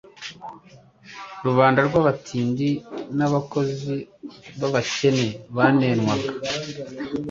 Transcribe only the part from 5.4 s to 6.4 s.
banenwaga